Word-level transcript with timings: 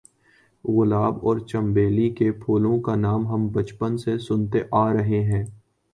گلاب 0.65 1.27
اور 1.27 1.39
چنبیلی 1.39 2.09
کے 2.09 2.31
پھولوں 2.31 2.79
کا 2.81 2.95
نام 2.95 3.27
ہم 3.27 3.47
بچپن 3.47 3.97
سے 3.97 4.17
سنتے 4.17 4.61
آ 4.71 4.91
رہے 4.93 5.21
ہیں۔ 5.23 5.43